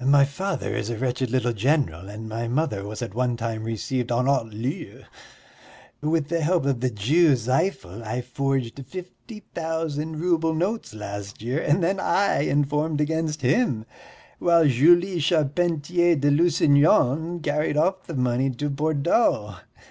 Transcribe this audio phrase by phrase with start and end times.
[0.00, 4.10] My father is a wretched little general, and my mother was at one time received
[4.10, 5.02] en haut lieu.
[6.00, 11.60] With the help of the Jew Zifel I forged fifty thousand rouble notes last year
[11.60, 13.84] and then I informed against him,
[14.38, 19.56] while Julie Charpentier de Lusignan carried off the money to Bordeaux.